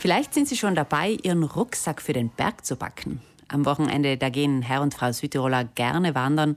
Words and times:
Vielleicht 0.00 0.32
sind 0.32 0.48
Sie 0.48 0.56
schon 0.56 0.74
dabei, 0.74 1.18
Ihren 1.22 1.42
Rucksack 1.42 2.00
für 2.00 2.14
den 2.14 2.30
Berg 2.30 2.64
zu 2.64 2.76
packen. 2.76 3.20
Am 3.48 3.66
Wochenende, 3.66 4.16
da 4.16 4.30
gehen 4.30 4.62
Herr 4.62 4.80
und 4.80 4.94
Frau 4.94 5.12
Südtiroler 5.12 5.64
gerne 5.64 6.14
wandern, 6.14 6.56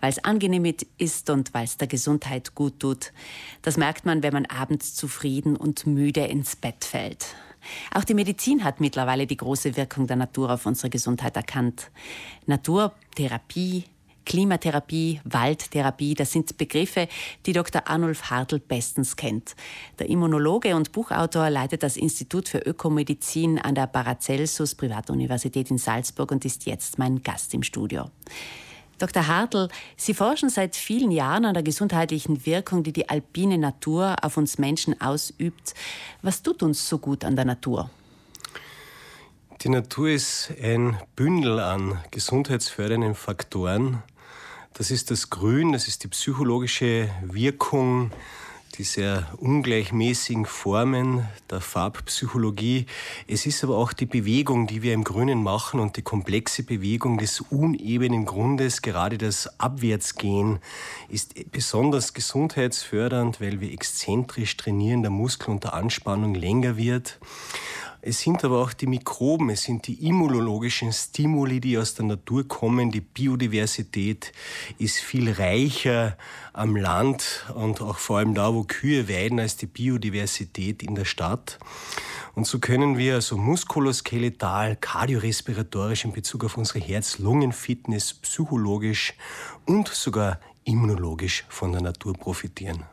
weil 0.00 0.10
es 0.10 0.22
angenehm 0.22 0.72
ist 0.96 1.28
und 1.28 1.52
weil 1.54 1.64
es 1.64 1.76
der 1.76 1.88
Gesundheit 1.88 2.54
gut 2.54 2.78
tut. 2.78 3.12
Das 3.62 3.76
merkt 3.76 4.06
man, 4.06 4.22
wenn 4.22 4.32
man 4.32 4.46
abends 4.46 4.94
zufrieden 4.94 5.56
und 5.56 5.88
müde 5.88 6.24
ins 6.26 6.54
Bett 6.54 6.84
fällt. 6.84 7.34
Auch 7.92 8.04
die 8.04 8.14
Medizin 8.14 8.62
hat 8.62 8.80
mittlerweile 8.80 9.26
die 9.26 9.38
große 9.38 9.76
Wirkung 9.76 10.06
der 10.06 10.14
Natur 10.14 10.52
auf 10.52 10.64
unsere 10.64 10.88
Gesundheit 10.88 11.34
erkannt. 11.34 11.90
Naturtherapie, 12.46 13.86
Klimatherapie, 14.24 15.20
Waldtherapie, 15.24 16.14
das 16.14 16.32
sind 16.32 16.56
Begriffe, 16.56 17.08
die 17.46 17.52
Dr. 17.52 17.82
Arnulf 17.86 18.30
Hartl 18.30 18.58
bestens 18.58 19.16
kennt. 19.16 19.54
Der 19.98 20.08
Immunologe 20.08 20.74
und 20.76 20.92
Buchautor 20.92 21.50
leitet 21.50 21.82
das 21.82 21.96
Institut 21.96 22.48
für 22.48 22.58
Ökomedizin 22.58 23.58
an 23.58 23.74
der 23.74 23.86
Paracelsus 23.86 24.74
Privatuniversität 24.74 25.70
in 25.70 25.78
Salzburg 25.78 26.30
und 26.32 26.44
ist 26.44 26.66
jetzt 26.66 26.98
mein 26.98 27.22
Gast 27.22 27.54
im 27.54 27.62
Studio. 27.62 28.10
Dr. 28.98 29.26
Hartl, 29.26 29.68
Sie 29.96 30.14
forschen 30.14 30.48
seit 30.48 30.76
vielen 30.76 31.10
Jahren 31.10 31.44
an 31.44 31.54
der 31.54 31.62
gesundheitlichen 31.62 32.46
Wirkung, 32.46 32.82
die 32.84 32.92
die 32.92 33.08
alpine 33.08 33.58
Natur 33.58 34.16
auf 34.22 34.36
uns 34.36 34.58
Menschen 34.58 35.00
ausübt. 35.00 35.74
Was 36.22 36.42
tut 36.42 36.62
uns 36.62 36.88
so 36.88 36.98
gut 36.98 37.24
an 37.24 37.36
der 37.36 37.44
Natur? 37.44 37.90
Die 39.62 39.68
Natur 39.68 40.10
ist 40.10 40.52
ein 40.62 40.98
Bündel 41.16 41.58
an 41.58 41.98
gesundheitsfördernden 42.10 43.14
Faktoren, 43.14 44.02
das 44.74 44.90
ist 44.90 45.12
das 45.12 45.30
Grün, 45.30 45.72
das 45.72 45.86
ist 45.86 46.02
die 46.02 46.08
psychologische 46.08 47.08
Wirkung, 47.22 48.10
die 48.76 48.82
sehr 48.82 49.28
ungleichmäßigen 49.38 50.46
Formen 50.46 51.28
der 51.48 51.60
Farbpsychologie. 51.60 52.86
Es 53.28 53.46
ist 53.46 53.62
aber 53.62 53.76
auch 53.76 53.92
die 53.92 54.06
Bewegung, 54.06 54.66
die 54.66 54.82
wir 54.82 54.92
im 54.92 55.04
Grünen 55.04 55.44
machen 55.44 55.78
und 55.78 55.96
die 55.96 56.02
komplexe 56.02 56.64
Bewegung 56.64 57.18
des 57.18 57.40
unebenen 57.40 58.26
Grundes, 58.26 58.82
gerade 58.82 59.16
das 59.16 59.60
Abwärtsgehen, 59.60 60.58
ist 61.08 61.34
besonders 61.52 62.12
gesundheitsfördernd, 62.12 63.40
weil 63.40 63.60
wir 63.60 63.72
exzentrisch 63.72 64.56
trainieren, 64.56 65.02
der 65.02 65.12
Muskel 65.12 65.50
unter 65.50 65.72
Anspannung 65.74 66.34
länger 66.34 66.76
wird. 66.76 67.20
Es 68.06 68.20
sind 68.20 68.44
aber 68.44 68.60
auch 68.60 68.74
die 68.74 68.86
Mikroben, 68.86 69.48
es 69.48 69.62
sind 69.62 69.86
die 69.86 70.06
immunologischen 70.06 70.92
Stimuli, 70.92 71.58
die 71.58 71.78
aus 71.78 71.94
der 71.94 72.04
Natur 72.04 72.46
kommen. 72.46 72.90
Die 72.90 73.00
Biodiversität 73.00 74.32
ist 74.76 74.98
viel 74.98 75.32
reicher 75.32 76.18
am 76.52 76.76
Land 76.76 77.46
und 77.54 77.80
auch 77.80 77.96
vor 77.96 78.18
allem 78.18 78.34
da, 78.34 78.52
wo 78.52 78.64
Kühe 78.64 79.08
weiden, 79.08 79.40
als 79.40 79.56
die 79.56 79.64
Biodiversität 79.64 80.82
in 80.82 80.96
der 80.96 81.06
Stadt. 81.06 81.58
Und 82.34 82.46
so 82.46 82.58
können 82.58 82.98
wir 82.98 83.14
also 83.14 83.38
muskuloskeletal, 83.38 84.76
kardiorespiratorisch 84.76 86.04
in 86.04 86.12
Bezug 86.12 86.44
auf 86.44 86.58
unsere 86.58 86.80
Herz-Lungen-Fitness, 86.80 88.12
psychologisch 88.20 89.14
und 89.64 89.88
sogar 89.88 90.40
immunologisch 90.64 91.46
von 91.48 91.72
der 91.72 91.80
Natur 91.80 92.12
profitieren. 92.12 92.84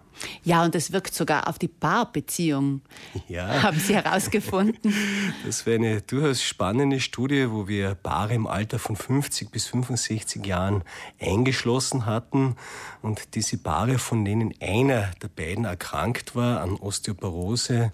Ja, 0.44 0.64
und 0.64 0.76
es 0.76 0.92
wirkt 0.92 1.14
sogar 1.14 1.48
auf 1.48 1.60
die 1.60 1.68
Paarbeziehung, 1.68 2.82
ja. 3.28 3.64
haben 3.64 3.80
Sie 3.80 3.96
herausgefunden. 3.96 4.94
Das 5.46 5.66
wäre 5.66 5.78
eine 5.78 6.02
durchaus 6.02 6.44
spannende 6.44 7.00
Studie, 7.00 7.50
wo 7.50 7.68
wir 7.68 7.96
Paare 7.96 8.34
im 8.34 8.48
Alter 8.48 8.80
von 8.80 8.96
50 8.96 9.52
bis 9.52 9.68
65 9.68 10.46
Jahren 10.46 10.84
eingeschlossen 11.20 12.06
hatten 12.06 12.56
und 13.02 13.36
diese 13.36 13.58
Paare, 13.58 13.98
von 13.98 14.24
denen 14.24 14.54
einer 14.62 15.12
der 15.22 15.28
beiden 15.28 15.66
erkrankt 15.66 16.36
war 16.36 16.62
an 16.62 16.76
Osteoporose, 16.76 17.92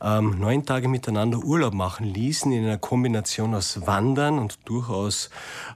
ähm, 0.00 0.38
neun 0.38 0.64
Tage 0.64 0.88
miteinander 0.88 1.38
Urlaub 1.38 1.74
machen 1.74 2.06
ließen 2.06 2.52
in 2.52 2.64
einer 2.64 2.78
Kombination 2.78 3.54
aus 3.54 3.86
Wandern 3.86 4.38
und 4.38 4.58
durchaus 4.64 5.30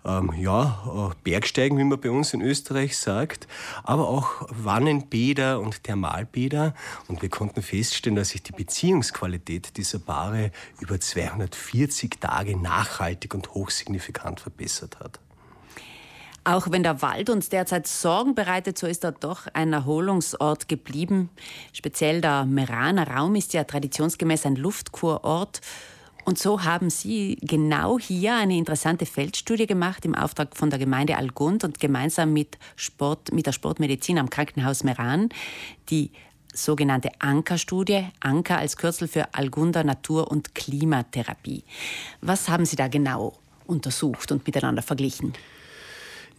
ähm, 0.05 0.33
ja, 0.39 1.11
äh, 1.11 1.15
Bergsteigen, 1.25 1.79
wie 1.79 1.85
man 1.85 2.01
bei 2.01 2.11
uns 2.11 2.35
in 2.35 2.41
Österreich 2.41 2.97
sagt, 2.97 3.49
aber 3.83 4.09
auch 4.09 4.47
Wannenbäder 4.51 5.61
und 5.61 5.83
Thermalbäder. 5.88 6.75
Und 7.09 7.22
wir 7.22 7.31
konnten 7.31 7.62
feststellen, 7.62 8.16
dass 8.16 8.31
sich 8.31 8.43
die 8.43 8.53
Beziehungsqualität 8.53 9.76
dieser 9.76 9.99
Paare 9.99 10.50
über 10.81 11.00
240 11.00 12.21
Tage 12.21 12.56
nachhaltig 12.56 13.34
und 13.34 13.54
hochsignifikant 13.54 14.41
verbessert 14.41 15.00
hat. 15.00 15.19
Auch 16.44 16.71
wenn 16.71 16.82
der 16.82 17.03
Wald 17.03 17.31
uns 17.31 17.48
derzeit 17.48 17.87
Sorgen 17.87 18.34
bereitet, 18.34 18.78
so 18.78 18.87
ist 18.87 19.04
er 19.04 19.12
doch 19.12 19.48
ein 19.53 19.72
Erholungsort 19.72 20.69
geblieben. 20.69 21.31
Speziell 21.72 22.21
der 22.21 22.44
Meraner 22.44 23.09
Raum 23.09 23.34
ist 23.34 23.53
ja 23.53 23.65
traditionsgemäß 23.65 24.47
ein 24.47 24.56
Luftkurort. 24.56 25.60
Und 26.28 26.39
so 26.39 26.62
haben 26.62 26.91
Sie 26.91 27.39
genau 27.41 27.99
hier 27.99 28.34
eine 28.37 28.59
interessante 28.59 29.06
Feldstudie 29.06 29.66
gemacht 29.66 30.05
im 30.05 30.15
Auftrag 30.15 30.55
von 30.55 30.69
der 30.69 30.78
Gemeinde 30.78 31.16
Algund 31.16 31.65
und 31.65 31.81
gemeinsam 31.81 32.34
mit, 32.34 32.59
Sport, 32.77 33.33
mit 33.33 33.47
der 33.47 33.53
Sportmedizin 33.53 34.19
am 34.19 34.28
Krankenhaus 34.28 34.84
Meran 34.84 35.31
die 35.89 36.11
sogenannte 36.53 37.12
Anker-Studie, 37.19 38.09
Anker 38.21 38.59
als 38.59 38.77
Kürzel 38.77 39.09
für 39.09 39.33
Algunder 39.33 39.84
Natur- 39.84 40.31
und 40.31 40.55
Klimatherapie. 40.55 41.65
Was 42.21 42.50
haben 42.50 42.66
Sie 42.66 42.77
da 42.77 42.89
genau 42.89 43.33
untersucht 43.66 44.31
und 44.31 44.47
miteinander 44.47 44.83
verglichen? 44.83 45.33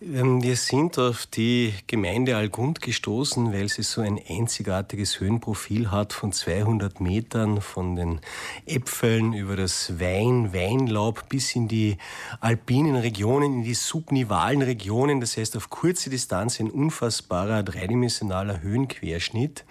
Ähm, 0.01 0.41
wir 0.41 0.55
sind 0.55 0.97
auf 0.97 1.25
die 1.25 1.73
Gemeinde 1.87 2.37
Algund 2.37 2.79
gestoßen, 2.79 3.51
weil 3.51 3.67
sie 3.67 3.83
so 3.83 3.99
ein 3.99 4.19
einzigartiges 4.29 5.19
Höhenprofil 5.19 5.91
hat 5.91 6.13
von 6.13 6.31
200 6.31 7.01
Metern, 7.01 7.59
von 7.59 7.97
den 7.97 8.21
Äpfeln 8.65 9.33
über 9.33 9.57
das 9.57 9.99
Wein, 9.99 10.53
Weinlaub 10.53 11.27
bis 11.27 11.53
in 11.53 11.67
die 11.67 11.97
alpinen 12.39 12.95
Regionen, 12.95 13.55
in 13.55 13.63
die 13.63 13.73
subnivalen 13.73 14.61
Regionen. 14.61 15.19
Das 15.19 15.35
heißt, 15.35 15.57
auf 15.57 15.69
kurze 15.69 16.09
Distanz 16.09 16.61
ein 16.61 16.71
unfassbarer 16.71 17.63
dreidimensionaler 17.63 18.61
Höhenquerschnitt 18.61 19.65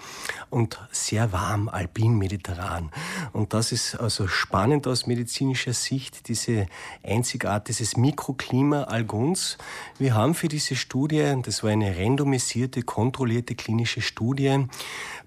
und 0.51 0.79
sehr 0.91 1.33
warm, 1.33 1.69
alpin-mediterran. 1.69 2.91
Und 3.33 3.55
das 3.55 3.73
ist 3.73 3.95
also 3.95 4.29
spannend 4.29 4.87
aus 4.87 5.07
medizinischer 5.07 5.73
Sicht, 5.73 6.29
diese 6.29 6.67
einzigartige, 7.03 7.69
dieses 7.69 7.97
Mikroklima 7.97 8.85
Alguns. 8.85 9.57
Wir 9.99 10.18
haben 10.19 10.35
für 10.35 10.49
diese 10.49 10.75
Studie, 10.75 11.35
das 11.43 11.63
war 11.63 11.71
eine 11.71 11.97
randomisierte, 11.97 12.83
kontrollierte 12.83 13.55
klinische 13.55 14.03
Studie, 14.03 14.67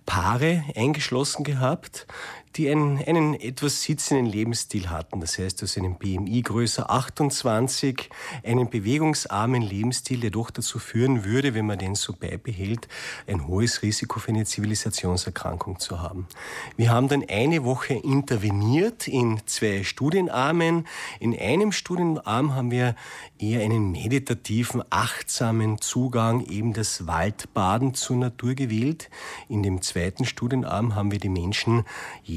Paare 0.05 0.65
eingeschlossen 0.75 1.45
gehabt, 1.45 2.07
die 2.55 2.69
einen, 2.69 3.03
einen 3.03 3.33
etwas 3.33 3.83
sitzenden 3.83 4.25
Lebensstil 4.25 4.89
hatten. 4.89 5.21
Das 5.21 5.37
heißt, 5.37 5.63
aus 5.63 5.77
einem 5.77 5.95
BMI 5.95 6.41
größer 6.41 6.89
28, 6.89 8.09
einen 8.43 8.69
bewegungsarmen 8.69 9.61
Lebensstil, 9.61 10.19
der 10.19 10.31
doch 10.31 10.51
dazu 10.51 10.79
führen 10.79 11.23
würde, 11.23 11.53
wenn 11.53 11.65
man 11.65 11.79
den 11.79 11.95
so 11.95 12.13
beibehält, 12.13 12.87
ein 13.27 13.47
hohes 13.47 13.81
Risiko 13.81 14.19
für 14.19 14.29
eine 14.29 14.45
Zivilisationserkrankung 14.45 15.79
zu 15.79 16.01
haben. 16.01 16.27
Wir 16.75 16.91
haben 16.91 17.07
dann 17.07 17.23
eine 17.29 17.63
Woche 17.63 17.93
interveniert 17.93 19.07
in 19.07 19.41
zwei 19.45 19.83
Studienarmen. 19.83 20.87
In 21.19 21.37
einem 21.37 21.71
Studienarm 21.71 22.55
haben 22.55 22.71
wir 22.71 22.95
eher 23.39 23.61
einen 23.61 23.91
meditativen, 23.91 24.83
achtsamen 24.89 25.79
Zugang, 25.79 26.45
eben 26.47 26.73
das 26.73 27.07
Waldbaden 27.07 27.93
zur 27.93 28.17
Natur 28.17 28.55
gewählt. 28.55 29.09
In 29.47 29.63
dem 29.63 29.81
zweiten 29.81 30.25
Studienarm 30.25 30.95
haben 30.95 31.11
wir 31.11 31.19
die 31.19 31.29
Menschen 31.29 31.83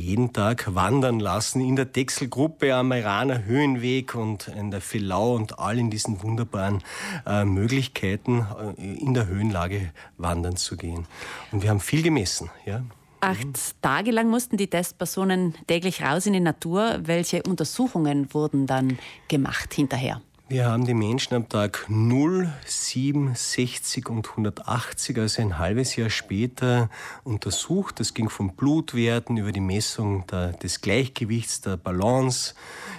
jeden 0.05 0.33
Tag 0.33 0.75
wandern 0.75 1.19
lassen 1.19 1.61
in 1.61 1.77
der 1.77 1.87
Dechselgruppe 1.87 2.75
am 2.75 2.93
Iraner 2.93 3.45
Höhenweg 3.45 4.15
und 4.15 4.49
in 4.49 4.71
der 4.71 4.83
Fillau 4.83 5.35
und 5.35 5.59
all 5.59 5.79
in 5.79 5.91
diesen 5.91 6.23
wunderbaren 6.23 6.83
äh, 7.27 7.45
Möglichkeiten 7.45 8.47
äh, 8.77 8.83
in 8.83 9.15
der 9.15 9.27
Höhenlage 9.27 9.93
wandern 10.19 10.57
zu 10.57 10.77
gehen. 10.77 11.07
Und 11.53 11.63
wir 11.63 11.71
haben 11.71 11.81
viel 11.81 12.03
gemessen. 12.03 12.51
Ja. 12.67 12.83
Acht 13.21 13.81
Tage 13.81 14.11
lang 14.11 14.29
mussten 14.29 14.59
die 14.59 14.69
Testpersonen 14.69 15.55
täglich 15.67 16.03
raus 16.03 16.27
in 16.27 16.35
die 16.35 16.41
Natur. 16.41 17.01
Welche 17.05 17.43
Untersuchungen 17.43 18.35
wurden 18.35 18.67
dann 18.67 18.99
gemacht 19.29 19.73
hinterher? 19.73 20.21
Wir 20.47 20.67
haben 20.67 20.85
die 20.85 20.93
Menschen 20.93 21.35
am 21.35 21.49
Tag 21.49 21.87
0, 21.89 22.53
7, 22.67 23.35
60 23.35 24.11
und 24.11 24.29
180, 24.29 25.19
also 25.19 25.41
ein 25.41 25.57
halbes 25.57 25.97
Jahr 25.97 26.11
später, 26.11 26.91
untersucht. 27.25 27.99
Das 27.99 28.13
ging 28.13 28.29
von 28.29 28.55
Blutwerten 28.55 29.39
über 29.39 29.53
die 29.53 29.61
Messung 29.61 30.27
der, 30.27 30.49
des 30.53 30.83
Gleichgewichts, 30.83 31.63
der 31.63 31.79
Balance 31.79 32.55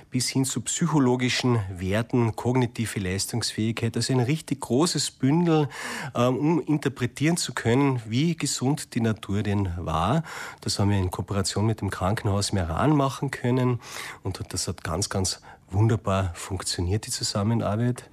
bis 0.09 0.29
hin 0.29 0.43
zu 0.43 0.61
psychologischen 0.61 1.59
Werten, 1.69 2.35
kognitive 2.35 2.99
Leistungsfähigkeit. 2.99 3.95
Also 3.95 4.13
ein 4.13 4.21
richtig 4.21 4.61
großes 4.61 5.11
Bündel, 5.11 5.69
ähm, 6.15 6.37
um 6.37 6.61
interpretieren 6.61 7.37
zu 7.37 7.53
können, 7.53 8.01
wie 8.07 8.35
gesund 8.35 8.95
die 8.95 9.01
Natur 9.01 9.43
denn 9.43 9.69
war. 9.77 10.23
Das 10.61 10.79
haben 10.79 10.89
wir 10.89 10.97
in 10.97 11.11
Kooperation 11.11 11.67
mit 11.67 11.81
dem 11.81 11.91
Krankenhaus 11.91 12.53
Meran 12.53 12.95
machen 12.95 13.29
können 13.29 13.79
und 14.23 14.41
das 14.49 14.67
hat 14.67 14.83
ganz, 14.83 15.09
ganz 15.09 15.41
wunderbar 15.75 16.31
funktioniert 16.33 17.05
die 17.05 17.11
Zusammenarbeit. 17.11 18.09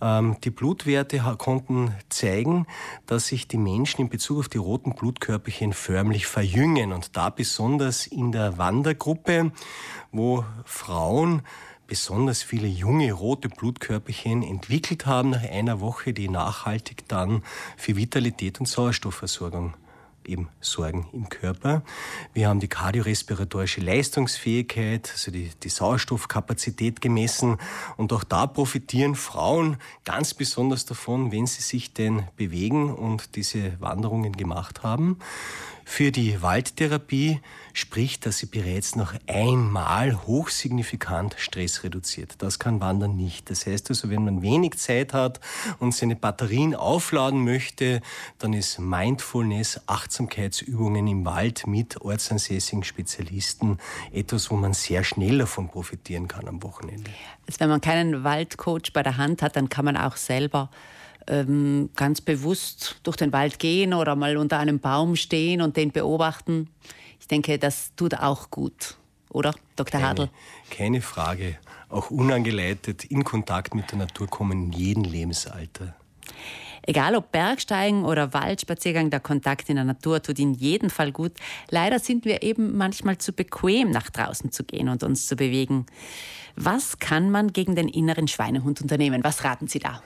Ähm, 0.00 0.36
die 0.44 0.50
Blutwerte 0.50 1.22
konnten 1.38 1.94
zeigen, 2.08 2.66
dass 3.06 3.26
sich 3.26 3.48
die 3.48 3.58
Menschen 3.58 4.02
in 4.02 4.08
Bezug 4.08 4.38
auf 4.38 4.48
die 4.48 4.58
roten 4.58 4.94
Blutkörperchen 4.94 5.72
förmlich 5.72 6.26
verjüngen 6.26 6.92
und 6.92 7.16
da 7.16 7.30
besonders 7.30 8.06
in 8.06 8.32
der 8.32 8.58
Wandergruppe, 8.58 9.50
wo 10.12 10.44
Frauen 10.64 11.42
besonders 11.86 12.42
viele 12.42 12.68
junge 12.68 13.12
rote 13.12 13.48
Blutkörperchen 13.48 14.44
entwickelt 14.44 15.06
haben 15.06 15.30
nach 15.30 15.42
einer 15.42 15.80
Woche, 15.80 16.12
die 16.12 16.28
nachhaltig 16.28 17.08
dann 17.08 17.42
für 17.76 17.96
Vitalität 17.96 18.60
und 18.60 18.66
Sauerstoffversorgung 18.66 19.74
eben 20.30 20.48
Sorgen 20.60 21.08
im 21.12 21.28
Körper. 21.28 21.82
Wir 22.32 22.48
haben 22.48 22.60
die 22.60 22.68
kardiorespiratorische 22.68 23.80
Leistungsfähigkeit, 23.80 25.10
also 25.12 25.30
die, 25.30 25.50
die 25.62 25.68
Sauerstoffkapazität 25.68 27.00
gemessen. 27.00 27.58
Und 27.96 28.12
auch 28.12 28.24
da 28.24 28.46
profitieren 28.46 29.14
Frauen 29.14 29.76
ganz 30.04 30.34
besonders 30.34 30.86
davon, 30.86 31.32
wenn 31.32 31.46
sie 31.46 31.62
sich 31.62 31.92
denn 31.92 32.24
bewegen 32.36 32.94
und 32.94 33.36
diese 33.36 33.80
Wanderungen 33.80 34.32
gemacht 34.32 34.82
haben. 34.82 35.18
Für 35.92 36.12
die 36.12 36.40
Waldtherapie 36.40 37.40
spricht, 37.74 38.24
dass 38.24 38.38
sie 38.38 38.46
bereits 38.46 38.94
noch 38.94 39.12
einmal 39.26 40.24
hochsignifikant 40.24 41.34
Stress 41.36 41.82
reduziert. 41.82 42.36
Das 42.38 42.60
kann 42.60 42.80
Wandern 42.80 43.16
nicht. 43.16 43.50
Das 43.50 43.66
heißt 43.66 43.90
also, 43.90 44.08
wenn 44.08 44.24
man 44.24 44.40
wenig 44.40 44.78
Zeit 44.78 45.12
hat 45.12 45.40
und 45.80 45.92
seine 45.92 46.14
Batterien 46.14 46.76
aufladen 46.76 47.44
möchte, 47.44 48.02
dann 48.38 48.52
ist 48.52 48.78
Mindfulness, 48.78 49.80
Achtsamkeitsübungen 49.88 51.08
im 51.08 51.24
Wald 51.24 51.66
mit 51.66 52.00
ortsansässigen 52.00 52.84
Spezialisten 52.84 53.78
etwas, 54.12 54.48
wo 54.52 54.54
man 54.54 54.74
sehr 54.74 55.02
schnell 55.02 55.38
davon 55.38 55.68
profitieren 55.68 56.28
kann 56.28 56.46
am 56.46 56.62
Wochenende. 56.62 57.10
Also 57.48 57.58
wenn 57.58 57.68
man 57.68 57.80
keinen 57.80 58.22
Waldcoach 58.22 58.92
bei 58.94 59.02
der 59.02 59.16
Hand 59.16 59.42
hat, 59.42 59.56
dann 59.56 59.68
kann 59.68 59.84
man 59.84 59.96
auch 59.96 60.16
selber 60.16 60.70
ähm, 61.26 61.90
ganz 61.96 62.20
bewusst 62.20 63.00
durch 63.02 63.16
den 63.16 63.32
Wald 63.32 63.58
gehen 63.58 63.94
oder 63.94 64.16
mal 64.16 64.36
unter 64.36 64.58
einem 64.58 64.78
Baum 64.78 65.16
stehen 65.16 65.62
und 65.62 65.76
den 65.76 65.92
beobachten. 65.92 66.68
Ich 67.20 67.28
denke, 67.28 67.58
das 67.58 67.92
tut 67.96 68.14
auch 68.14 68.50
gut, 68.50 68.96
oder, 69.30 69.54
Dr. 69.76 70.02
Hadl? 70.02 70.28
Keine 70.70 71.00
Frage. 71.00 71.56
Auch 71.88 72.10
unangeleitet 72.10 73.04
in 73.04 73.24
Kontakt 73.24 73.74
mit 73.74 73.90
der 73.90 73.98
Natur 73.98 74.26
kommen 74.26 74.66
in 74.66 74.72
jedem 74.72 75.04
Lebensalter. 75.04 75.94
Egal 76.82 77.14
ob 77.14 77.30
Bergsteigen 77.30 78.04
oder 78.04 78.32
Waldspaziergang, 78.32 79.10
der 79.10 79.20
Kontakt 79.20 79.68
in 79.68 79.76
der 79.76 79.84
Natur 79.84 80.22
tut 80.22 80.38
in 80.38 80.54
jedem 80.54 80.90
Fall 80.90 81.12
gut. 81.12 81.32
Leider 81.68 81.98
sind 81.98 82.24
wir 82.24 82.42
eben 82.42 82.76
manchmal 82.76 83.18
zu 83.18 83.32
bequem, 83.32 83.90
nach 83.90 84.10
draußen 84.10 84.50
zu 84.50 84.64
gehen 84.64 84.88
und 84.88 85.02
uns 85.02 85.26
zu 85.26 85.36
bewegen. 85.36 85.86
Was 86.62 86.98
kann 86.98 87.30
man 87.30 87.54
gegen 87.54 87.74
den 87.74 87.88
inneren 87.88 88.28
Schweinehund 88.28 88.82
unternehmen? 88.82 89.24
Was 89.24 89.44
raten 89.44 89.66
Sie 89.66 89.78
da? 89.78 90.02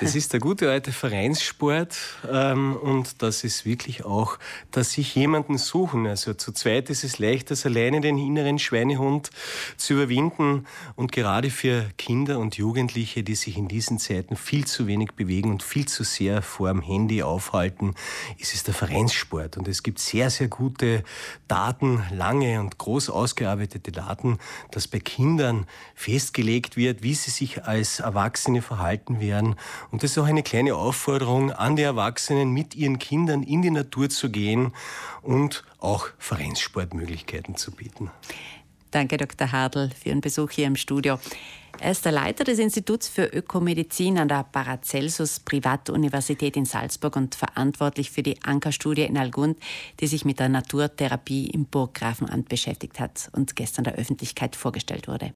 Das 0.00 0.16
ist 0.16 0.32
der 0.32 0.40
gute 0.40 0.68
alte 0.68 0.90
Vereinssport 0.90 1.96
ähm, 2.28 2.74
und 2.76 3.22
das 3.22 3.44
ist 3.44 3.64
wirklich 3.64 4.04
auch, 4.04 4.38
dass 4.72 4.90
sich 4.90 5.14
jemanden 5.14 5.58
suchen. 5.58 6.08
Also 6.08 6.34
zu 6.34 6.50
zweit 6.50 6.90
ist 6.90 7.04
es 7.04 7.20
leicht, 7.20 7.52
als 7.52 7.64
alleine 7.64 8.00
den 8.00 8.18
inneren 8.18 8.58
Schweinehund 8.58 9.30
zu 9.76 9.94
überwinden 9.94 10.66
und 10.96 11.12
gerade 11.12 11.50
für 11.50 11.88
Kinder 11.96 12.40
und 12.40 12.56
Jugendliche, 12.56 13.22
die 13.22 13.36
sich 13.36 13.56
in 13.56 13.68
diesen 13.68 14.00
Zeiten 14.00 14.34
viel 14.34 14.66
zu 14.66 14.88
wenig 14.88 15.12
bewegen 15.12 15.52
und 15.52 15.62
viel 15.62 15.86
zu 15.86 16.02
sehr 16.02 16.42
vor 16.42 16.68
dem 16.68 16.82
Handy 16.82 17.22
aufhalten, 17.22 17.94
ist 18.38 18.54
es 18.54 18.64
der 18.64 18.74
Vereinssport 18.74 19.56
und 19.56 19.68
es 19.68 19.84
gibt 19.84 20.00
sehr, 20.00 20.30
sehr 20.30 20.48
gute 20.48 21.04
Daten, 21.46 22.02
lange 22.10 22.58
und 22.58 22.76
groß 22.76 23.08
ausgearbeitete 23.08 23.92
Daten, 23.92 24.38
dass 24.72 24.88
bei 24.88 24.98
Kindern 24.98 25.59
festgelegt 25.94 26.76
wird, 26.76 27.02
wie 27.02 27.14
sie 27.14 27.30
sich 27.30 27.64
als 27.64 28.00
Erwachsene 28.00 28.62
verhalten 28.62 29.20
werden. 29.20 29.56
Und 29.90 30.02
das 30.02 30.12
ist 30.12 30.18
auch 30.18 30.26
eine 30.26 30.42
kleine 30.42 30.74
Aufforderung 30.74 31.52
an 31.52 31.76
die 31.76 31.82
Erwachsenen, 31.82 32.50
mit 32.50 32.74
ihren 32.74 32.98
Kindern 32.98 33.42
in 33.42 33.62
die 33.62 33.70
Natur 33.70 34.08
zu 34.10 34.30
gehen 34.30 34.72
und 35.22 35.64
auch 35.78 36.08
Vereinssportmöglichkeiten 36.18 37.56
zu 37.56 37.72
bieten. 37.72 38.10
Danke, 38.90 39.16
Dr. 39.16 39.52
Hadl, 39.52 39.90
für 39.90 40.08
Ihren 40.08 40.20
Besuch 40.20 40.50
hier 40.50 40.66
im 40.66 40.74
Studio. 40.74 41.18
Er 41.78 41.92
ist 41.92 42.04
der 42.04 42.12
Leiter 42.12 42.44
des 42.44 42.58
Instituts 42.58 43.08
für 43.08 43.24
Ökomedizin 43.24 44.18
an 44.18 44.28
der 44.28 44.44
Paracelsus 44.44 45.40
Privatuniversität 45.40 46.56
in 46.56 46.64
Salzburg 46.64 47.16
und 47.16 47.34
verantwortlich 47.34 48.10
für 48.10 48.22
die 48.22 48.42
Ankerstudie 48.42 49.04
in 49.04 49.16
Algund, 49.16 49.58
die 50.00 50.06
sich 50.06 50.24
mit 50.24 50.40
der 50.40 50.48
Naturtherapie 50.48 51.46
im 51.46 51.66
Burggrafenamt 51.66 52.48
beschäftigt 52.48 52.98
hat 52.98 53.30
und 53.32 53.54
gestern 53.56 53.84
der 53.84 53.94
Öffentlichkeit 53.94 54.56
vorgestellt 54.56 55.08
wurde. 55.08 55.28